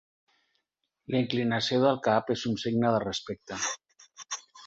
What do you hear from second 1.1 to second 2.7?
La inclinació del cap és un